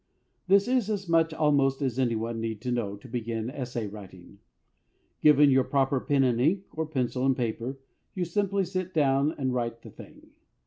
This 0.47 0.67
is 0.67 0.89
as 0.89 1.07
much 1.07 1.31
almost 1.31 1.79
as 1.83 1.99
anyone 1.99 2.41
need 2.41 2.65
know 2.65 2.95
to 2.95 3.07
begin 3.07 3.51
essay 3.51 3.85
writing. 3.85 4.39
Given 5.21 5.51
your 5.51 5.63
proper 5.63 5.99
pen 5.99 6.23
and 6.23 6.41
ink, 6.41 6.63
or 6.73 6.87
pencil 6.87 7.23
and 7.23 7.37
paper, 7.37 7.77
you 8.15 8.25
simply 8.25 8.65
sit 8.65 8.95
down 8.95 9.35
and 9.37 9.53
write 9.53 9.83
the 9.83 9.91
thing. 9.91 10.31